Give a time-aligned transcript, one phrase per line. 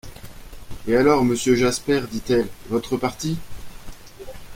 [0.87, 3.37] Et alors, monsieur Jasper, dit-elle, votre parti?…